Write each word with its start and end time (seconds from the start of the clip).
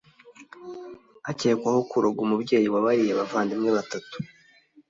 akekwaho 1.31 1.81
kuroga 1.89 2.19
umubyeyi 2.25 2.67
wa 2.73 2.81
bariya 2.85 3.19
bavandimwe 3.19 3.69
batatu 3.77 4.15